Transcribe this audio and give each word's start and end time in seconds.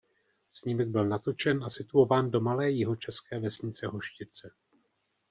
Snímek 0.51 0.87
byl 0.87 1.05
natočen 1.05 1.63
a 1.63 1.69
situován 1.69 2.31
do 2.31 2.39
malé 2.41 2.69
jihočeské 2.71 3.39
vesnice 3.39 3.87
Hoštice. 3.87 4.51